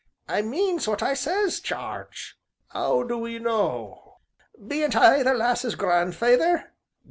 [0.27, 2.35] "I means what I says, Jarge."
[2.69, 4.15] "How do 'ee know?"
[4.67, 6.71] "Bean't I the lass's gran'feyther?"